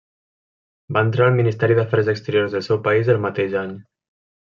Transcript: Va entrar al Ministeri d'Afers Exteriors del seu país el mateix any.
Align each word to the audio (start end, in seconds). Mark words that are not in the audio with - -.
Va 0.95 1.03
entrar 1.07 1.27
al 1.31 1.35
Ministeri 1.39 1.77
d'Afers 1.79 2.09
Exteriors 2.13 2.57
del 2.57 2.65
seu 2.69 2.81
país 2.89 3.13
el 3.15 3.21
mateix 3.27 3.55
any. 3.63 3.77